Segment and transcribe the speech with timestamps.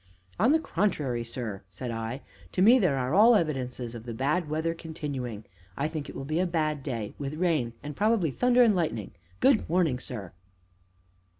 [0.39, 2.21] "On the contrary, sir," said I,
[2.53, 5.45] "to me there are all the evidences of the bad weather continuing.
[5.77, 9.11] I think it will be a bad day, with rain and probably thunder and lightning!
[9.41, 10.31] Good morning, sir!"